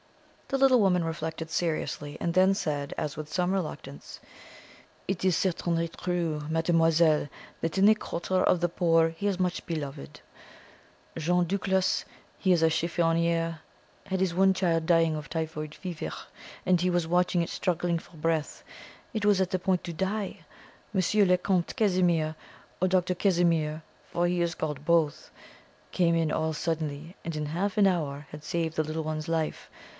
[0.47, 4.19] The little woman reflected seriously, and then said, as with some reluctance:
[5.07, 7.29] "It is certainly true, mademoiselle,
[7.61, 10.19] that in the quarter of the poor he is much beloved.
[11.17, 12.03] Jean Duclos
[12.37, 13.59] he is a chiffonnier
[14.07, 16.11] had his one child dying of typhoid fever,
[16.65, 18.63] and he was watching it struggling for breath;
[19.13, 20.39] it was at the point to die.
[20.93, 22.35] Monsieur le Comte Casimir,
[22.81, 23.13] or Dr.
[23.15, 25.29] Casimir for he is called both
[25.91, 29.69] came in all suddenly, and in half an hour had saved the little one's life.